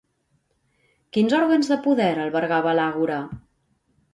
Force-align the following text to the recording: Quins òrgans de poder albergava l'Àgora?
Quins 1.17 1.35
òrgans 1.41 1.69
de 1.73 1.79
poder 1.85 2.09
albergava 2.25 2.77
l'Àgora? 2.81 3.19